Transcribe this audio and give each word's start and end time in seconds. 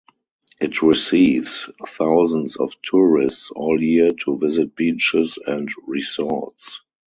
It 0.59 0.81
receives 0.81 1.69
thousands 1.87 2.55
of 2.55 2.73
tourists 2.81 3.51
all 3.51 3.79
year 3.79 4.09
to 4.25 4.35
visit 4.35 4.75
beaches 4.75 5.37
and 5.45 5.69
resorts. 5.85 6.81